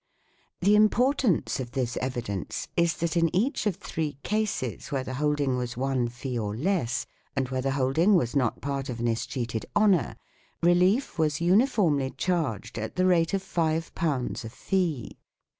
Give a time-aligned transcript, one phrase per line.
[0.61, 5.57] The importance of this evidence is that in each of three cases where the holding
[5.57, 9.63] was one fee or less, and where the holding was not part of an escheated
[9.75, 10.15] honour,
[10.63, 15.19] relief was uniformly charged at the rate of $ a fee.